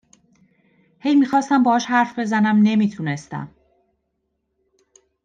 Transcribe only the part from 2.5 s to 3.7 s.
نمی تونستم